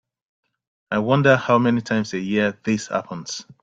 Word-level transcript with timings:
I 0.89 0.97
wonder 0.97 1.37
how 1.37 1.59
many 1.59 1.81
times 1.81 2.15
a 2.15 2.19
year 2.19 2.57
this 2.65 2.87
happens. 2.87 3.45